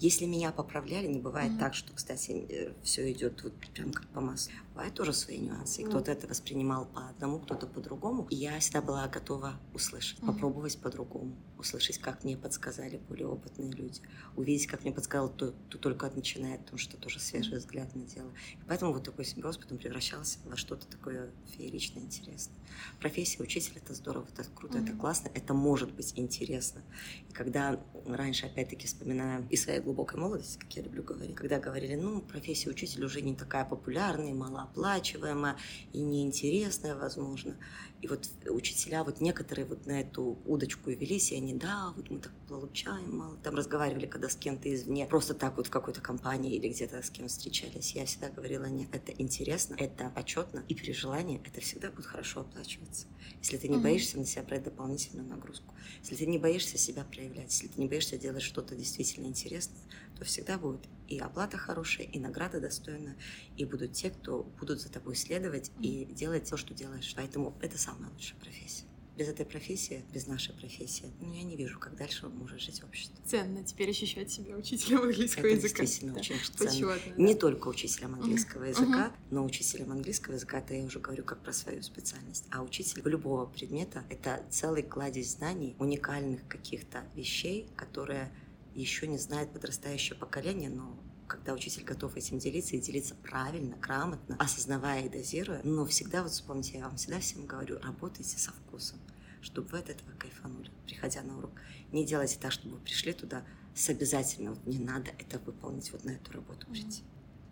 [0.00, 1.58] Если меня поправляли, не бывает mm-hmm.
[1.58, 4.52] так, что, кстати, э, все идет вот прям как по маслу.
[4.74, 5.82] Бывают тоже свои нюансы.
[5.82, 5.88] Mm-hmm.
[5.88, 8.26] Кто-то это воспринимал по одному, кто-то по-другому.
[8.30, 10.26] И я всегда была готова услышать, mm-hmm.
[10.26, 14.00] попробовать по-другому, услышать, как мне подсказали более опытные люди,
[14.34, 18.32] увидеть, как мне подсказал тот, кто только начинает, потому что тоже свежий взгляд на дело.
[18.54, 22.58] И поэтому вот такой симбиоз потом превращался во что-то такое фееричное, интересное.
[22.98, 24.88] Профессия учителя это здорово, это круто, mm-hmm.
[24.88, 26.82] это классно, это может быть интересно.
[27.30, 31.94] И когда раньше, опять-таки, вспоминаю из своей глубокой молодости, как я люблю говорить, когда говорили,
[31.94, 34.34] ну, профессия учителя уже не такая популярная,
[34.64, 35.56] малооплачиваемая
[35.92, 37.56] и неинтересная, возможно.
[38.04, 42.10] И вот учителя, вот некоторые вот на эту удочку и велись, и они, да, вот
[42.10, 43.38] мы так получаем мало.
[43.42, 47.08] Там разговаривали, когда с кем-то извне, просто так вот в какой-то компании или где-то с
[47.08, 47.94] кем встречались.
[47.94, 52.40] Я всегда говорила, нет, это интересно, это почетно, и при желании это всегда будет хорошо
[52.42, 53.06] оплачиваться.
[53.40, 53.80] Если ты не mm-hmm.
[53.80, 57.88] боишься на себя брать дополнительную нагрузку, если ты не боишься себя проявлять, если ты не
[57.88, 59.80] боишься делать что-то действительно интересное,
[60.18, 63.16] то всегда будет и оплата хорошая, и награда достойная,
[63.56, 67.12] и будут те, кто будут за тобой следовать и делать то, что делаешь.
[67.16, 68.84] Поэтому это самая лучшая профессия.
[69.16, 73.16] Без этой профессии, без нашей профессии, ну, я не вижу, как дальше может жить общество.
[73.24, 75.82] Ценно теперь ощущать себя учителем английского это языка.
[75.82, 76.20] действительно да.
[76.20, 76.88] очень ценно.
[76.88, 77.22] Почетно, да.
[77.22, 78.70] Не только учителем английского uh-huh.
[78.70, 79.26] языка, uh-huh.
[79.30, 82.46] но учителем английского языка, это я уже говорю как про свою специальность.
[82.50, 88.32] А учитель любого предмета— это целый кладезь знаний, уникальных каких-то вещей, которые
[88.74, 94.36] еще не знает подрастающее поколение, но когда учитель готов этим делиться и делиться правильно, грамотно,
[94.38, 98.98] осознавая и дозируя, но всегда, вот вспомните, я вам всегда всем говорю, работайте со вкусом,
[99.40, 101.52] чтобы вы от этого кайфанули, приходя на урок.
[101.92, 106.04] Не делайте так, чтобы вы пришли туда с обязательно, вот не надо это выполнить, вот
[106.04, 107.02] на эту работу прийти.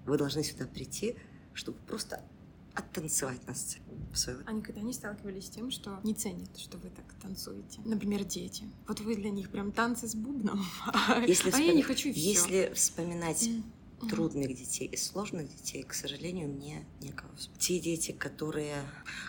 [0.06, 1.16] Вы должны сюда прийти,
[1.52, 2.22] чтобы просто
[2.74, 3.84] оттанцевать на сцене.
[4.14, 4.42] Своего.
[4.46, 7.80] А никогда не сталкивались с тем, что не ценят, что вы так танцуете?
[7.84, 8.64] Например, дети.
[8.86, 10.64] Вот вы для них прям танцы с бубном,
[11.26, 11.66] если а вспом...
[11.66, 14.08] я не хочу и Если вспоминать mm.
[14.10, 17.30] трудных детей и сложных детей, к сожалению, мне некого.
[17.58, 18.82] Те дети, которые...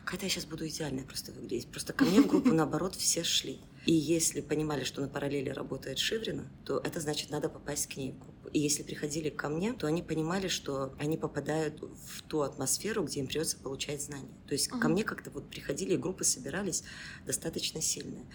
[0.05, 1.67] Когда я сейчас буду идеально просто выглядеть.
[1.67, 3.59] Просто ко мне в группу, наоборот, все шли.
[3.85, 8.11] И если понимали, что на параллели работает Шиврина, то это значит, надо попасть к ней
[8.11, 8.32] в группу.
[8.53, 13.19] И если приходили ко мне, то они понимали, что они попадают в ту атмосферу, где
[13.19, 14.29] им придется получать знания.
[14.47, 14.79] То есть uh-huh.
[14.79, 16.83] ко мне как-то вот приходили, группы собирались
[17.25, 18.25] достаточно сильные.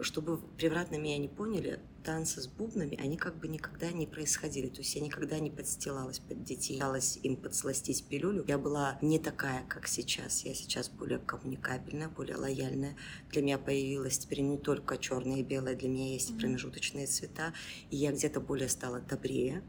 [0.00, 4.68] Чтобы превратно меня не поняли, танцы с бубнами, они как бы никогда не происходили.
[4.68, 8.44] То есть я никогда не подстилалась под детей, пыталась им подсластить пилюлю.
[8.46, 10.44] Я была не такая, как сейчас.
[10.44, 12.96] Я сейчас более коммуникабельная, более лояльная.
[13.32, 16.38] Для меня появилась теперь не только черное и белое, для меня есть mm-hmm.
[16.38, 17.52] промежуточные цвета.
[17.90, 19.64] И я где-то более стала добрее.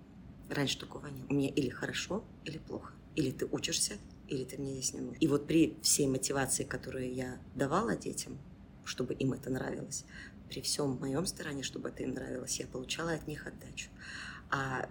[0.50, 1.32] Раньше такого не было.
[1.32, 2.94] У меня или хорошо, или плохо.
[3.16, 3.94] Или ты учишься,
[4.28, 5.18] или ты мне здесь не нужен.
[5.20, 8.38] И вот при всей мотивации, которую я давала детям,
[8.88, 10.06] чтобы им это нравилось.
[10.50, 13.89] При всем моем старании, чтобы это им нравилось, я получала от них отдачу.
[14.50, 14.89] А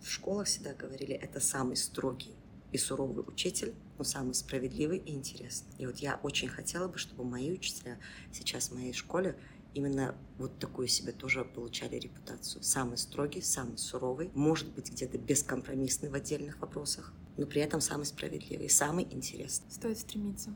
[0.00, 2.34] в школах всегда говорили, это самый строгий
[2.72, 5.72] и суровый учитель, но самый справедливый и интересный.
[5.78, 7.98] И вот я очень хотела бы, чтобы мои учителя
[8.32, 9.38] сейчас в моей школе
[9.74, 12.62] именно вот такую себе тоже получали репутацию.
[12.62, 18.06] Самый строгий, самый суровый, может быть, где-то бескомпромиссный в отдельных вопросах, но при этом самый
[18.06, 19.70] справедливый, самый интересный.
[19.70, 20.52] Стоит стремиться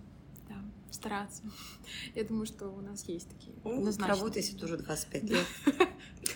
[0.94, 1.42] стараться.
[2.14, 5.46] Я думаю, что у нас есть такие ну, Работаете тоже 25 лет.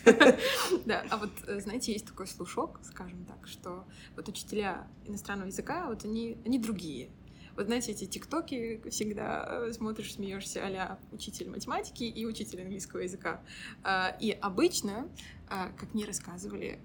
[0.87, 3.87] Да, а вот, э, знаете, есть такой слушок, скажем так, что
[4.17, 7.11] вот учителя иностранного языка, вот они, они другие.
[7.57, 13.43] Вот знаете, эти тиктоки всегда э, смотришь, смеешься а учитель математики и учитель английского языка.
[13.83, 15.09] А, и обычно,
[15.49, 16.81] а, как мне рассказывали,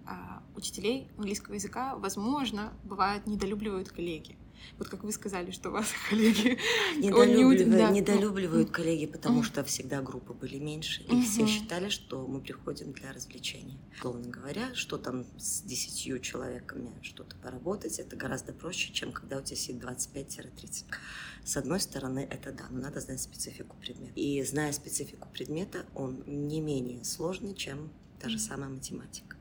[0.56, 4.38] учителей английского языка, возможно, бывает недолюбливают коллеги.
[4.78, 6.58] Вот как вы сказали, что вас коллеги...
[6.98, 7.78] Недолюбливают, не...
[7.78, 7.90] да.
[7.90, 13.12] недолюбливают коллеги, потому что всегда группы были меньше, и все считали, что мы приходим для
[13.14, 13.78] развлечения.
[14.00, 19.42] Словно говоря, что там с десятью человеками что-то поработать, это гораздо проще, чем когда у
[19.42, 20.86] тебя сидит 25-30.
[21.44, 24.14] С одной стороны, это да, но надо знать специфику предмета.
[24.16, 29.38] И зная специфику предмета, он не менее сложный, чем та же самая математика.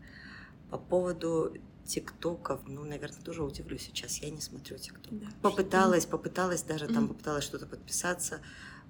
[0.70, 1.54] По поводу
[1.84, 5.18] тиктоков, ну, наверное, тоже удивлюсь сейчас, я не смотрю тикток.
[5.18, 6.94] Да, попыталась, попыталась даже mm-hmm.
[6.94, 8.40] там, попыталась что-то подписаться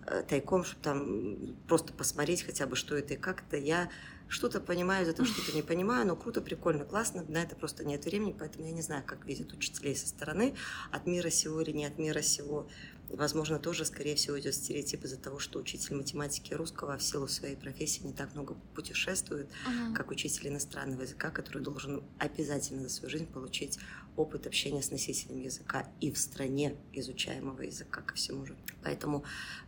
[0.06, 3.56] э, тайком, чтобы там просто посмотреть хотя бы, что это и как это.
[3.56, 3.88] Я
[4.28, 8.04] что-то понимаю, за то что-то не понимаю, но круто, прикольно, классно, на это просто нет
[8.04, 10.54] времени, поэтому я не знаю, как видят учителей со стороны,
[10.90, 12.68] от мира сего или не от мира сего.
[13.10, 17.56] Возможно, тоже, скорее всего, идет стереотип из-за того, что учитель математики русского в силу своей
[17.56, 19.94] профессии не так много путешествует, uh-huh.
[19.94, 23.78] как учитель иностранного языка, который должен обязательно за свою жизнь получить
[24.16, 28.56] опыт общения с носителем языка и в стране изучаемого языка ко всему же.
[28.82, 29.24] Поэтому,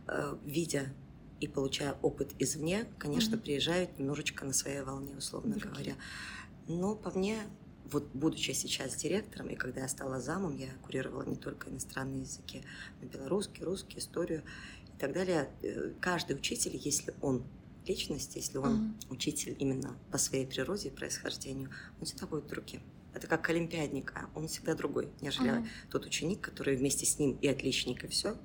[0.07, 0.93] э, видя
[1.39, 3.41] и получая опыт извне, конечно, uh-huh.
[3.41, 5.71] приезжают немножечко на своей волне, условно Другие.
[5.71, 5.95] говоря.
[6.67, 7.39] Но по мне
[7.91, 12.63] вот будучи сейчас директором, и когда я стала замом, я курировала не только иностранные языки,
[13.01, 14.43] но белорусский, русский, историю
[14.95, 15.49] и так далее.
[15.61, 17.43] Э, каждый учитель, если он
[17.85, 19.11] личность, если он mm-hmm.
[19.11, 22.81] учитель именно по своей природе и происхождению, он всегда будет другим.
[23.13, 25.67] Это как олимпиадник, а он всегда другой, нежели mm-hmm.
[25.89, 28.37] тот ученик, который вместе с ним и отличник, и все,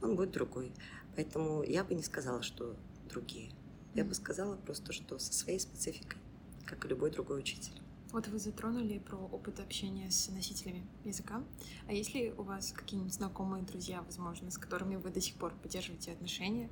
[0.00, 0.72] он будет другой.
[1.14, 2.76] Поэтому я бы не сказала, что
[3.08, 3.52] другие.
[3.94, 6.18] Я бы сказала просто, что со своей спецификой,
[6.64, 7.83] как и любой другой учитель.
[8.14, 11.42] Вот вы затронули про опыт общения с носителями языка.
[11.88, 15.52] А есть ли у вас какие-нибудь знакомые друзья, возможно, с которыми вы до сих пор
[15.60, 16.70] поддерживаете отношения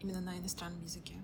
[0.00, 1.14] именно на иностранном языке?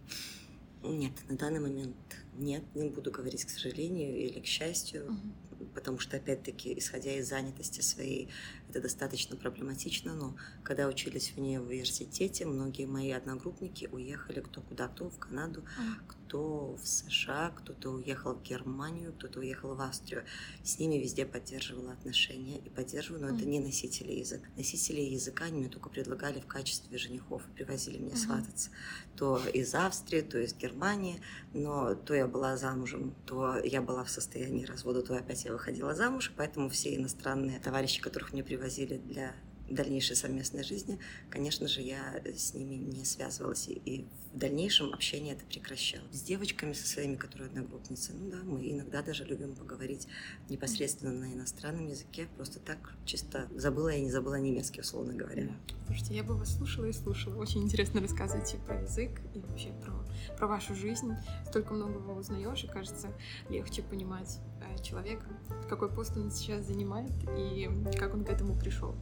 [0.85, 1.97] Нет, на данный момент
[2.39, 5.67] нет, не буду говорить к сожалению или к счастью, угу.
[5.75, 8.29] потому что, опять-таки, исходя из занятости своей,
[8.69, 15.09] это достаточно проблематично, но когда учились в университете, многие мои одногруппники уехали кто куда, кто
[15.09, 15.65] в Канаду,
[16.07, 20.25] кто в США, кто-то уехал в Германию, кто-то уехал в Австрию.
[20.65, 23.37] С ними везде поддерживала отношения и поддерживаю, но mm-hmm.
[23.37, 24.49] это не носители языка.
[24.57, 28.17] Носители языка они мне только предлагали в качестве женихов, привозили меня mm-hmm.
[28.17, 28.71] свататься.
[29.17, 31.21] То из Австрии, то из Германии,
[31.55, 35.95] но то я была замужем, то я была в состоянии развода, то опять я выходила
[35.95, 39.35] замуж, поэтому все иностранные товарищи, которых мне привозили для
[39.69, 40.99] дальнейшей совместной жизни,
[41.31, 43.69] конечно же, я с ними не связывалась.
[43.69, 46.15] И в дальнейшем общение это прекращалось.
[46.15, 50.07] С девочками, со своими, которые одногруппницы, ну да, мы иногда даже любим поговорить
[50.49, 55.49] непосредственно на иностранном языке, просто так, чисто забыла я не забыла немецкий, условно говоря.
[55.87, 57.37] Слушайте, я бы вас слушала и слушала.
[57.37, 60.05] Очень интересно рассказывать про язык и вообще про,
[60.37, 61.13] про вашу жизнь.
[61.49, 63.13] Столько многого узнаешь, и кажется,
[63.49, 64.39] легче понимать
[64.83, 65.25] человека,
[65.69, 68.95] какой пост он сейчас занимает и как он к этому пришел.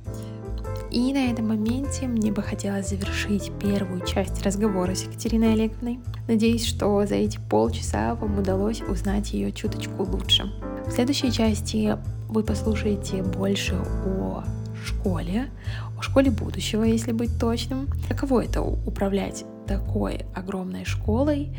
[0.90, 6.00] И на этом моменте мне бы хотелось завершить первую часть разговора с Екатериной Олеговной.
[6.28, 10.44] Надеюсь, что за эти полчаса вам удалось узнать ее чуточку лучше.
[10.86, 11.96] В следующей части
[12.28, 13.74] вы послушаете больше
[14.06, 14.44] о
[14.84, 15.50] школе,
[15.98, 17.88] о школе будущего, если быть точным.
[18.08, 21.56] Каково это управлять такой огромной школой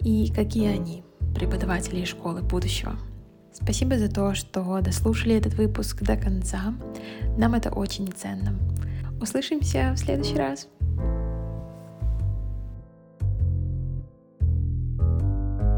[0.00, 1.02] и какие они,
[1.34, 2.96] преподаватели школы будущего.
[3.62, 6.74] Спасибо за то, что дослушали этот выпуск до конца.
[7.36, 8.56] Нам это очень ценно.
[9.20, 10.68] Услышимся в следующий раз.